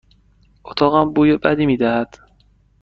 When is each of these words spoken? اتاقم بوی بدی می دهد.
اتاقم 0.63 1.09
بوی 1.13 1.37
بدی 1.37 1.65
می 1.65 1.77
دهد. 1.77 2.17